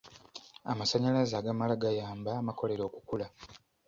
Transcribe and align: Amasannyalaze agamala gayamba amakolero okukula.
Amasannyalaze 0.71 1.33
agamala 1.37 1.73
gayamba 1.83 2.31
amakolero 2.41 2.83
okukula. 2.89 3.27